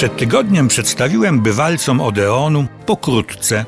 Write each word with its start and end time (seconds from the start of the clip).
Przed 0.00 0.16
tygodniem 0.16 0.68
przedstawiłem 0.68 1.40
bywalcom 1.40 2.00
Odeonu 2.00 2.66
pokrótce 2.86 3.64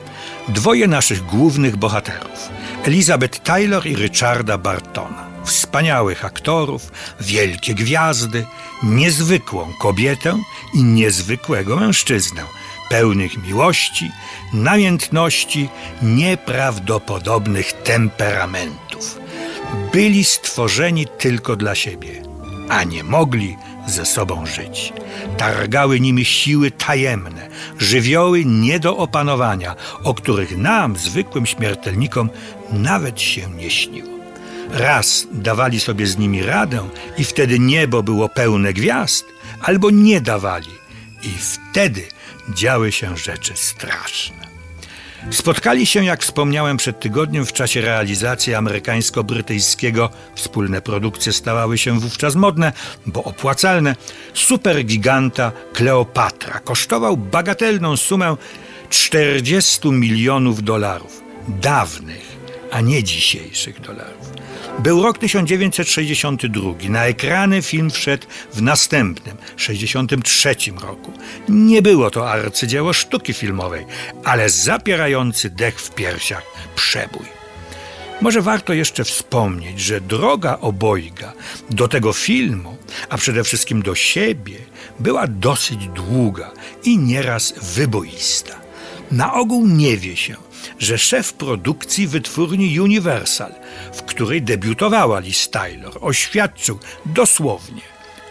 dwoje 0.48 0.88
naszych 0.88 1.26
głównych 1.26 1.76
bohaterów: 1.76 2.48
Elizabeth 2.84 3.38
Taylor 3.38 3.86
i 3.86 3.96
Richarda 3.96 4.58
Bartona. 4.58 5.26
Wspaniałych 5.44 6.24
aktorów, 6.24 6.92
wielkie 7.20 7.74
gwiazdy, 7.74 8.46
niezwykłą 8.82 9.72
kobietę 9.80 10.42
i 10.74 10.82
niezwykłego 10.82 11.76
mężczyznę, 11.76 12.42
pełnych 12.90 13.46
miłości, 13.46 14.10
namiętności, 14.52 15.68
nieprawdopodobnych 16.02 17.72
temperamentów. 17.72 19.18
Byli 19.92 20.24
stworzeni 20.24 21.06
tylko 21.18 21.56
dla 21.56 21.74
siebie, 21.74 22.22
a 22.68 22.84
nie 22.84 23.04
mogli 23.04 23.56
ze 23.92 24.06
sobą 24.06 24.46
żyć. 24.46 24.92
Targały 25.36 26.00
nimi 26.00 26.24
siły 26.24 26.70
tajemne, 26.70 27.48
żywioły 27.78 28.44
nie 28.44 28.80
do 28.80 28.96
opanowania, 28.96 29.76
o 30.04 30.14
których 30.14 30.56
nam, 30.56 30.96
zwykłym 30.96 31.46
śmiertelnikom, 31.46 32.30
nawet 32.72 33.20
się 33.20 33.50
nie 33.50 33.70
śniło. 33.70 34.08
Raz 34.70 35.26
dawali 35.32 35.80
sobie 35.80 36.06
z 36.06 36.18
nimi 36.18 36.42
radę 36.42 36.88
i 37.18 37.24
wtedy 37.24 37.58
niebo 37.58 38.02
było 38.02 38.28
pełne 38.28 38.72
gwiazd, 38.72 39.24
albo 39.62 39.90
nie 39.90 40.20
dawali 40.20 40.70
i 41.22 41.28
wtedy 41.28 42.02
działy 42.54 42.92
się 42.92 43.16
rzeczy 43.16 43.52
straszne. 43.56 44.51
Spotkali 45.30 45.86
się, 45.86 46.04
jak 46.04 46.22
wspomniałem 46.22 46.76
przed 46.76 47.00
tygodniem, 47.00 47.46
w 47.46 47.52
czasie 47.52 47.80
realizacji 47.80 48.54
amerykańsko-brytyjskiego, 48.54 50.08
wspólne 50.34 50.80
produkcje 50.80 51.32
stawały 51.32 51.78
się 51.78 52.00
wówczas 52.00 52.34
modne, 52.34 52.72
bo 53.06 53.24
opłacalne, 53.24 53.96
supergiganta 54.34 55.52
Kleopatra 55.72 56.60
kosztował 56.60 57.16
bagatelną 57.16 57.96
sumę 57.96 58.36
40 58.90 59.90
milionów 59.90 60.62
dolarów. 60.62 61.22
Dawnych, 61.48 62.36
a 62.72 62.80
nie 62.80 63.04
dzisiejszych 63.04 63.80
dolarów. 63.80 64.32
Był 64.78 65.02
rok 65.02 65.18
1962. 65.18 66.72
Na 66.88 67.06
ekrany 67.06 67.62
film 67.62 67.90
wszedł 67.90 68.26
w 68.52 68.62
następnym, 68.62 69.36
63 69.56 70.54
roku. 70.82 71.12
Nie 71.48 71.82
było 71.82 72.10
to 72.10 72.30
arcydzieło 72.30 72.92
sztuki 72.92 73.32
filmowej, 73.32 73.86
ale 74.24 74.50
zapierający 74.50 75.50
dech 75.50 75.80
w 75.80 75.94
piersiach 75.94 76.42
przebój. 76.76 77.26
Może 78.20 78.42
warto 78.42 78.72
jeszcze 78.72 79.04
wspomnieć, 79.04 79.80
że 79.80 80.00
droga 80.00 80.58
obojga 80.60 81.32
do 81.70 81.88
tego 81.88 82.12
filmu, 82.12 82.76
a 83.08 83.18
przede 83.18 83.44
wszystkim 83.44 83.82
do 83.82 83.94
siebie, 83.94 84.56
była 84.98 85.26
dosyć 85.26 85.88
długa 85.88 86.50
i 86.84 86.98
nieraz 86.98 87.54
wyboista. 87.74 88.54
Na 89.10 89.34
ogół 89.34 89.66
nie 89.66 89.96
wie 89.96 90.16
się, 90.16 90.36
że 90.78 90.98
szef 90.98 91.32
produkcji 91.32 92.06
wytwórni 92.06 92.80
Universal, 92.80 93.54
w 93.92 94.02
której 94.02 94.42
debiutowała 94.42 95.20
Liz 95.20 95.50
Taylor, 95.50 95.98
oświadczył 96.00 96.78
dosłownie: 97.06 97.82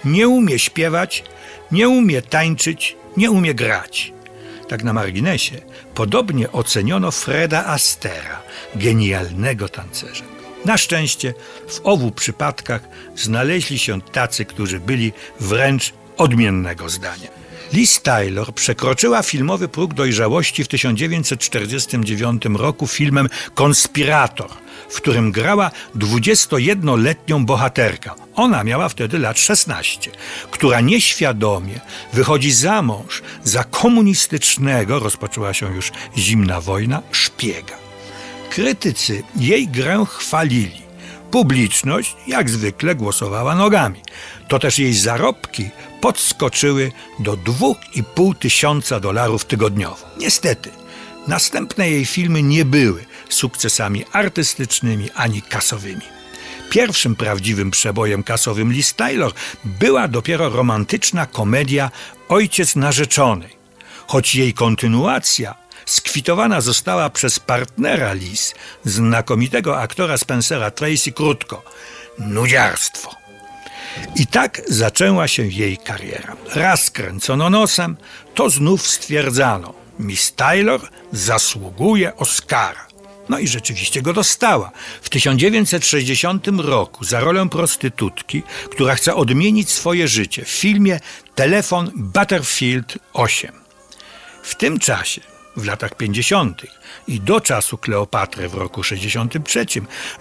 Nie 0.05 0.27
umie 0.27 0.59
śpiewać, 0.59 1.23
nie 1.71 1.89
umie 1.89 2.21
tańczyć, 2.21 2.95
nie 3.17 3.31
umie 3.31 3.53
grać. 3.53 4.13
Tak 4.67 4.83
na 4.83 4.93
marginesie, 4.93 5.61
podobnie 5.95 6.51
oceniono 6.51 7.11
Freda 7.11 7.65
Astera, 7.65 8.41
genialnego 8.75 9.69
tancerza. 9.69 10.23
Na 10.65 10.77
szczęście 10.77 11.33
w 11.67 11.79
obu 11.83 12.11
przypadkach 12.11 12.81
znaleźli 13.15 13.79
się 13.79 14.01
tacy, 14.01 14.45
którzy 14.45 14.79
byli 14.79 15.13
wręcz 15.39 15.93
odmiennego 16.17 16.89
zdania. 16.89 17.40
Liz 17.73 18.01
Taylor 18.01 18.53
przekroczyła 18.53 19.23
filmowy 19.23 19.67
próg 19.67 19.93
dojrzałości 19.93 20.63
w 20.63 20.67
1949 20.67 22.43
roku 22.55 22.87
filmem 22.87 23.29
Konspirator, 23.53 24.49
w 24.89 24.95
którym 24.95 25.31
grała 25.31 25.71
21-letnią 25.95 27.45
bohaterkę. 27.45 28.11
Ona 28.35 28.63
miała 28.63 28.89
wtedy 28.89 29.19
lat 29.19 29.39
16, 29.39 30.11
która 30.51 30.81
nieświadomie 30.81 31.79
wychodzi 32.13 32.51
za 32.51 32.81
mąż 32.81 33.21
za 33.43 33.63
komunistycznego, 33.63 34.99
rozpoczęła 34.99 35.53
się 35.53 35.75
już 35.75 35.91
zimna 36.17 36.61
wojna, 36.61 37.01
szpiega. 37.11 37.75
Krytycy 38.49 39.23
jej 39.35 39.67
grę 39.67 40.05
chwalili. 40.09 40.81
Publiczność, 41.31 42.15
jak 42.27 42.49
zwykle, 42.49 42.95
głosowała 42.95 43.55
nogami. 43.55 44.01
To 44.47 44.59
też 44.59 44.79
jej 44.79 44.93
zarobki 44.93 45.69
podskoczyły 46.01 46.91
do 47.19 47.37
2,5 47.37 48.35
tysiąca 48.35 48.99
dolarów 48.99 49.45
tygodniowo. 49.45 50.07
Niestety, 50.17 50.69
następne 51.27 51.89
jej 51.89 52.05
filmy 52.05 52.43
nie 52.43 52.65
były 52.65 53.05
sukcesami 53.29 54.05
artystycznymi 54.11 55.09
ani 55.15 55.41
kasowymi. 55.41 56.01
Pierwszym 56.69 57.15
prawdziwym 57.15 57.71
przebojem 57.71 58.23
kasowym 58.23 58.73
Liz 58.73 58.93
Taylor 58.93 59.31
była 59.63 60.07
dopiero 60.07 60.49
romantyczna 60.49 61.25
komedia 61.25 61.91
Ojciec 62.29 62.75
narzeczonej, 62.75 63.55
choć 64.07 64.35
jej 64.35 64.53
kontynuacja 64.53 65.55
skwitowana 65.85 66.61
została 66.61 67.09
przez 67.09 67.39
partnera 67.39 68.13
Liz, 68.13 68.53
znakomitego 68.85 69.79
aktora 69.79 70.17
Spencera 70.17 70.71
Tracy 70.71 71.11
krótko 71.11 71.63
nudziarstwo. 72.19 73.20
I 74.15 74.27
tak 74.27 74.61
zaczęła 74.67 75.27
się 75.27 75.47
jej 75.47 75.77
kariera. 75.77 76.35
Raz 76.55 76.91
kręcono 76.91 77.49
nosem, 77.49 77.97
to 78.35 78.49
znów 78.49 78.87
stwierdzano, 78.87 79.73
Miss 79.99 80.33
Taylor 80.33 80.81
zasługuje 81.11 82.15
Oscara. 82.15 82.87
No 83.29 83.39
i 83.39 83.47
rzeczywiście 83.47 84.01
go 84.01 84.13
dostała. 84.13 84.71
W 85.01 85.09
1960 85.09 86.47
roku 86.47 87.05
za 87.05 87.19
rolę 87.19 87.49
prostytutki, 87.49 88.43
która 88.71 88.95
chce 88.95 89.15
odmienić 89.15 89.69
swoje 89.69 90.07
życie 90.07 90.45
w 90.45 90.49
filmie 90.49 90.99
Telefon 91.35 91.91
Butterfield 91.95 92.97
8. 93.13 93.51
W 94.43 94.55
tym 94.55 94.79
czasie 94.79 95.30
w 95.55 95.65
latach 95.65 95.95
50. 95.95 96.61
i 97.07 97.19
do 97.19 97.41
czasu 97.41 97.77
Kleopatry 97.77 98.49
w 98.49 98.53
roku 98.53 98.83
63 98.83 99.65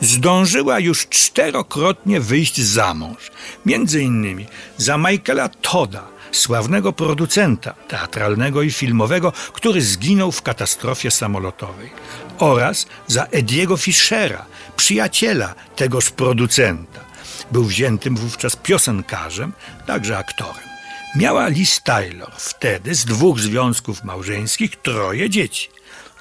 zdążyła 0.00 0.78
już 0.78 1.08
czterokrotnie 1.08 2.20
wyjść 2.20 2.60
za 2.60 2.94
mąż. 2.94 3.30
Między 3.66 4.02
innymi 4.02 4.46
za 4.76 4.98
Michaela 4.98 5.48
Toda, 5.48 6.02
sławnego 6.32 6.92
producenta 6.92 7.74
teatralnego 7.88 8.62
i 8.62 8.70
filmowego, 8.70 9.32
który 9.52 9.82
zginął 9.82 10.32
w 10.32 10.42
katastrofie 10.42 11.10
samolotowej, 11.10 11.90
oraz 12.38 12.86
za 13.06 13.24
Ediego 13.24 13.76
Fischera, 13.76 14.46
przyjaciela 14.76 15.54
tegoż 15.76 16.10
producenta. 16.10 17.00
Był 17.52 17.64
wziętym 17.64 18.16
wówczas 18.16 18.56
piosenkarzem, 18.56 19.52
także 19.86 20.18
aktorem. 20.18 20.69
Miała 21.14 21.48
Liz 21.48 21.82
Taylor 21.82 22.32
wtedy 22.38 22.94
z 22.94 23.04
dwóch 23.04 23.40
związków 23.40 24.04
małżeńskich 24.04 24.76
troje 24.76 25.30
dzieci. 25.30 25.68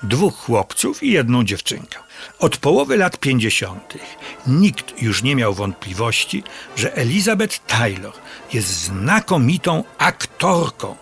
Dwóch 0.04 0.36
chłopców 0.36 1.04
i 1.04 1.12
jedną 1.12 1.44
dziewczynkę. 1.44 2.00
Od 2.40 2.58
połowy 2.58 2.98
lat 2.98 3.18
50. 3.18 3.94
nikt 4.48 5.02
już 5.02 5.24
nie 5.24 5.36
miał 5.36 5.54
wątpliwości, 5.54 6.44
że 6.76 6.96
Elizabeth 6.96 7.60
Taylor 7.68 8.14
jest 8.54 8.68
znakomitą 8.68 9.84
aktorką. 9.98 10.96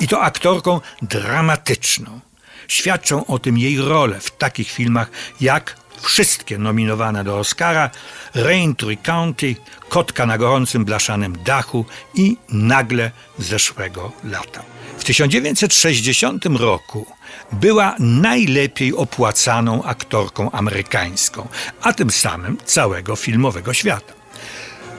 I 0.00 0.08
to 0.08 0.20
aktorką 0.20 0.80
dramatyczną. 1.02 2.20
Świadczą 2.68 3.26
o 3.26 3.38
tym 3.38 3.58
jej 3.58 3.78
role 3.78 4.20
w 4.20 4.30
takich 4.30 4.70
filmach 4.70 5.10
jak 5.40 5.76
wszystkie 6.00 6.58
nominowane 6.58 7.24
do 7.24 7.38
Oscara, 7.38 7.90
Raintree 8.34 8.96
County, 8.96 9.56
Kotka 9.88 10.26
na 10.26 10.38
gorącym 10.38 10.84
blaszanym 10.84 11.36
dachu 11.44 11.84
i 12.14 12.36
Nagle 12.48 13.10
zeszłego 13.38 14.12
lata. 14.24 14.62
W 14.98 15.04
1960 15.04 16.46
roku 16.46 17.06
była 17.52 17.96
najlepiej 17.98 18.94
opłacaną 18.94 19.82
aktorką 19.82 20.50
amerykańską, 20.50 21.48
a 21.82 21.92
tym 21.92 22.10
samym 22.10 22.56
całego 22.64 23.16
filmowego 23.16 23.74
świata. 23.74 24.12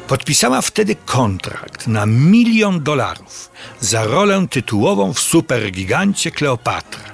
Podpisała 0.08 0.62
wtedy 0.62 0.96
kontrakt 0.96 1.88
na 1.88 2.06
milion 2.06 2.84
dolarów 2.84 3.52
za 3.80 4.04
rolę 4.04 4.48
tytułową 4.50 5.14
w 5.14 5.20
supergigancie 5.20 6.32
Kleopatra. 6.32 7.12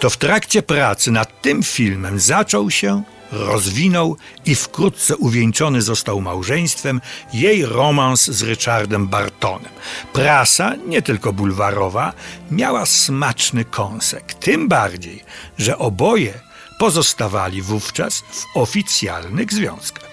To 0.00 0.10
w 0.10 0.16
trakcie 0.16 0.62
pracy 0.62 1.10
nad 1.10 1.42
tym 1.42 1.62
filmem 1.62 2.20
zaczął 2.20 2.70
się 2.70 3.02
rozwinął 3.32 4.16
i 4.44 4.54
wkrótce 4.54 5.16
uwieńczony 5.16 5.82
został 5.82 6.20
małżeństwem 6.20 7.00
jej 7.32 7.66
romans 7.66 8.30
z 8.30 8.42
Richardem 8.42 9.08
Bartonem. 9.08 9.72
Prasa, 10.12 10.74
nie 10.86 11.02
tylko 11.02 11.32
bulwarowa, 11.32 12.12
miała 12.50 12.86
smaczny 12.86 13.64
kąsek, 13.64 14.34
tym 14.34 14.68
bardziej, 14.68 15.24
że 15.58 15.78
oboje 15.78 16.40
pozostawali 16.78 17.62
wówczas 17.62 18.22
w 18.30 18.46
oficjalnych 18.54 19.52
związkach. 19.52 20.10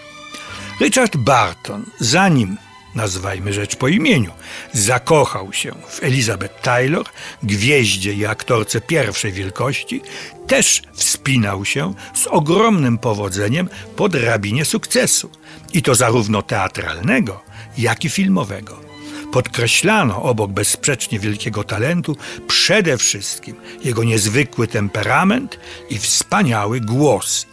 Richard 0.81 1.17
Barton, 1.17 1.85
zanim 1.99 2.57
nazwajmy 2.97 3.53
rzecz 3.53 3.75
po 3.75 3.88
imieniu, 3.88 4.31
zakochał 4.73 5.53
się 5.53 5.71
w 5.89 6.03
Elizabeth 6.03 6.61
Taylor, 6.61 7.05
gwieździe 7.44 8.13
i 8.13 8.25
aktorce 8.25 8.81
pierwszej 8.81 9.31
wielkości, 9.31 10.01
też 10.47 10.81
wspinał 10.94 11.65
się 11.65 11.94
z 12.13 12.27
ogromnym 12.27 12.97
powodzeniem 12.97 13.69
po 13.95 14.09
drabinie 14.09 14.65
sukcesu. 14.65 15.29
I 15.73 15.81
to 15.81 15.95
zarówno 15.95 16.41
teatralnego, 16.41 17.41
jak 17.77 18.05
i 18.05 18.09
filmowego. 18.09 18.87
Podkreślano 19.31 20.24
obok 20.24 20.51
bezsprzecznie 20.51 21.19
wielkiego 21.19 21.63
talentu 21.63 22.15
przede 22.47 22.97
wszystkim 22.97 23.56
jego 23.83 24.03
niezwykły 24.03 24.68
temperament 24.68 25.59
i 25.89 25.97
wspaniały 25.97 26.79
głos. 26.79 27.47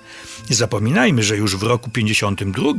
Nie 0.50 0.56
zapominajmy, 0.56 1.22
że 1.22 1.36
już 1.36 1.56
w 1.56 1.62
roku 1.62 1.90
52 1.90 2.72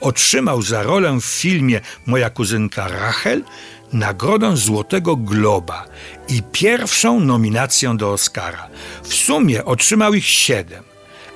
otrzymał 0.00 0.62
za 0.62 0.82
rolę 0.82 1.18
w 1.20 1.24
filmie 1.24 1.80
Moja 2.06 2.30
kuzynka 2.30 2.88
Rachel 2.88 3.44
nagrodę 3.92 4.56
Złotego 4.56 5.16
Globa 5.16 5.84
i 6.28 6.42
pierwszą 6.52 7.20
nominację 7.20 7.96
do 7.96 8.12
Oscara. 8.12 8.68
W 9.02 9.14
sumie 9.14 9.64
otrzymał 9.64 10.14
ich 10.14 10.26
siedem, 10.26 10.84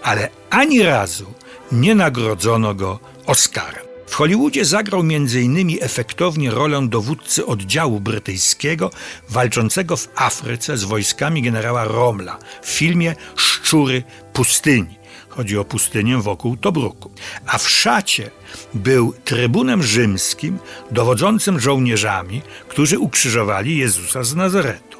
ale 0.02 0.28
ani 0.50 0.82
razu 0.82 1.34
nie 1.72 1.94
nagrodzono 1.94 2.74
go 2.74 2.98
Oscarem. 3.26 3.85
W 4.06 4.14
Hollywoodzie 4.14 4.64
zagrał 4.64 5.00
m.in. 5.00 5.78
efektownie 5.80 6.50
rolę 6.50 6.88
dowódcy 6.88 7.46
oddziału 7.46 8.00
brytyjskiego 8.00 8.90
walczącego 9.28 9.96
w 9.96 10.08
Afryce 10.16 10.78
z 10.78 10.84
wojskami 10.84 11.42
generała 11.42 11.84
Romla 11.84 12.38
w 12.62 12.68
filmie 12.68 13.14
Szczury 13.36 14.02
pustyni. 14.32 14.98
Chodzi 15.28 15.58
o 15.58 15.64
pustynię 15.64 16.18
wokół 16.18 16.56
Tobruku. 16.56 17.10
A 17.46 17.58
w 17.58 17.70
szacie 17.70 18.30
był 18.74 19.14
trybunem 19.24 19.82
rzymskim 19.82 20.58
dowodzącym 20.90 21.60
żołnierzami, 21.60 22.42
którzy 22.68 22.98
ukrzyżowali 22.98 23.78
Jezusa 23.78 24.24
z 24.24 24.34
Nazaretu. 24.34 24.98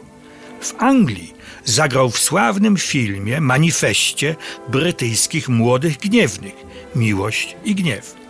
W 0.60 0.74
Anglii 0.78 1.34
zagrał 1.64 2.10
w 2.10 2.18
sławnym 2.18 2.76
filmie, 2.76 3.40
manifestie 3.40 4.36
brytyjskich 4.68 5.48
młodych 5.48 5.98
gniewnych 5.98 6.54
Miłość 6.96 7.56
i 7.64 7.74
gniew. 7.74 8.25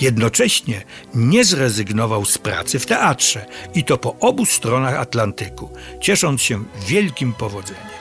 Jednocześnie 0.00 0.82
nie 1.14 1.44
zrezygnował 1.44 2.24
z 2.24 2.38
pracy 2.38 2.78
w 2.78 2.86
teatrze 2.86 3.46
i 3.74 3.84
to 3.84 3.98
po 3.98 4.16
obu 4.20 4.46
stronach 4.46 4.94
Atlantyku, 4.94 5.70
ciesząc 6.00 6.42
się 6.42 6.64
wielkim 6.86 7.32
powodzeniem. 7.32 7.98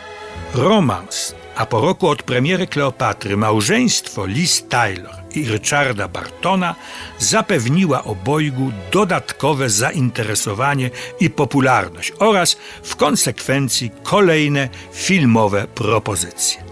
Romans, 0.54 1.36
a 1.56 1.66
po 1.66 1.82
roku 1.82 2.08
od 2.08 2.24
premiery 2.24 2.68
Kleopatry 2.68 3.38
małżeństwo 3.38 4.26
Liz 4.26 4.64
Taylor 4.70 5.16
i 5.36 5.44
Richarda 5.44 6.08
Bartona 6.08 6.76
zapewniła 7.20 8.04
obojgu 8.04 8.72
dodatkowe 8.92 9.70
zainteresowanie 9.70 10.90
i 11.20 11.30
popularność 11.30 12.14
oraz 12.20 12.58
w 12.84 12.96
konsekwencji 12.96 13.92
kolejne 14.04 14.70
filmowe 14.94 15.68
propozycje. 15.76 16.67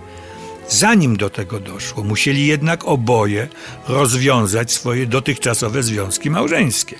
Zanim 0.70 1.18
do 1.18 1.30
tego 1.30 1.60
doszło, 1.60 2.04
musieli 2.04 2.48
jednak 2.48 2.88
oboje 2.88 3.48
rozwiązać 3.88 4.72
swoje 4.72 5.08
dotychczasowe 5.08 5.84
związki 5.84 6.30
małżeńskie. 6.30 6.96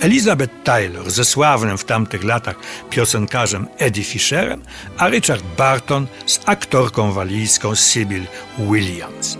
Elizabeth 0.00 0.54
Taylor 0.64 1.10
ze 1.10 1.24
sławnym 1.24 1.78
w 1.78 1.84
tamtych 1.84 2.24
latach 2.24 2.56
piosenkarzem 2.90 3.66
Eddie 3.78 4.04
Fisherem, 4.04 4.62
a 4.98 5.08
Richard 5.08 5.44
Barton 5.56 6.06
z 6.26 6.40
aktorką 6.46 7.12
walijską 7.12 7.76
Sybil 7.76 8.22
Williams. 8.58 9.38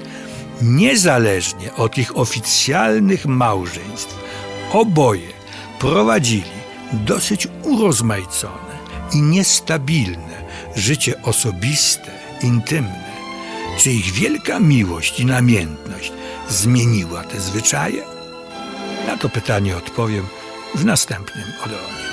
Niezależnie 0.62 1.74
od 1.74 1.98
ich 1.98 2.18
oficjalnych 2.18 3.26
małżeństw, 3.26 4.18
oboje 4.72 5.28
prowadzili 5.78 6.64
dosyć 6.92 7.48
urozmaicone 7.62 8.74
i 9.12 9.22
niestabilne 9.22 10.44
życie 10.76 11.22
osobiste, 11.22 12.10
intymne. 12.42 13.13
Czy 13.78 13.92
ich 13.92 14.12
wielka 14.12 14.60
miłość 14.60 15.20
i 15.20 15.26
namiętność 15.26 16.12
zmieniła 16.48 17.24
te 17.24 17.40
zwyczaje? 17.40 18.02
Na 19.06 19.16
to 19.16 19.28
pytanie 19.28 19.76
odpowiem 19.76 20.26
w 20.74 20.84
następnym 20.84 21.44
Odeonie. 21.64 22.03